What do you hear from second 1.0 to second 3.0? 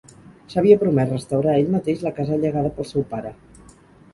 restaurar ell mateix la casa llegada pel